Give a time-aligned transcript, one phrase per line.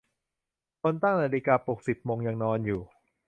[0.81, 2.81] คนตั้งนาฬิกาปลุกสิบโมงยังนอนอยู่